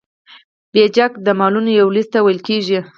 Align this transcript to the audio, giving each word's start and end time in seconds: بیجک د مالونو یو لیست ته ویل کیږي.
بیجک 0.73 1.11
د 1.25 1.27
مالونو 1.39 1.71
یو 1.79 1.87
لیست 1.95 2.09
ته 2.13 2.19
ویل 2.21 2.39
کیږي. 2.47 2.79